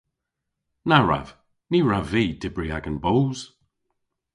[0.87, 1.27] Na wrav.
[1.71, 3.39] Ny wrav vy dybri agan boos.